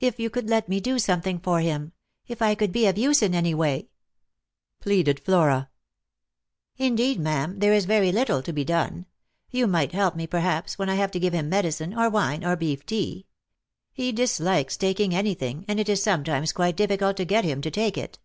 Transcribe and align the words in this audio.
"If 0.00 0.18
you 0.18 0.30
could 0.30 0.48
let 0.48 0.70
me 0.70 0.80
do 0.80 0.98
something 0.98 1.38
for 1.38 1.60
him; 1.60 1.92
if 2.26 2.40
I 2.40 2.54
could 2.54 2.72
be 2.72 2.86
of 2.86 2.96
use, 2.96 3.20
in 3.20 3.34
any 3.34 3.52
way," 3.52 3.90
pleaded 4.80 5.20
Flora." 5.20 5.68
Indeed, 6.78 7.20
ma'am, 7.20 7.58
there 7.58 7.74
is 7.74 7.84
very 7.84 8.10
little 8.10 8.40
to 8.42 8.54
be 8.54 8.64
done. 8.64 9.04
You 9.50 9.66
might 9.66 9.92
help 9.92 10.16
me, 10.16 10.26
perhaps, 10.26 10.78
when 10.78 10.88
I 10.88 10.94
have 10.94 11.10
to 11.10 11.20
give 11.20 11.34
him 11.34 11.50
medicine, 11.50 11.92
or 11.92 12.08
wine, 12.08 12.42
or 12.42 12.56
beef 12.56 12.86
tea. 12.86 13.26
He 13.92 14.12
dislikes 14.12 14.78
taking 14.78 15.14
anything, 15.14 15.66
and 15.68 15.78
it 15.78 15.90
is 15.90 16.02
sometimes 16.02 16.54
quite 16.54 16.78
difficult 16.78 17.18
to 17.18 17.26
get 17.26 17.44
him 17.44 17.60
to 17.60 17.70
take 17.70 17.98
it." 17.98 18.18